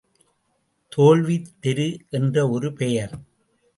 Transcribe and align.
தோல்வித் 0.91 1.51
தெரு 1.59 1.87
என்று 2.09 2.49
ஒரு 2.49 2.73
பெயர்! 2.73 3.13